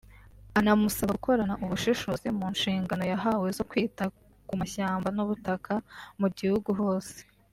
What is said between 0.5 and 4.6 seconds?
anamusaba gukorana ubushishozi mu nshingano yahawe zo kwita ku